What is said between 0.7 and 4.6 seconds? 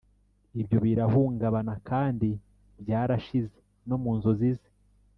birahungabana kandi byarashize; no mu nzozi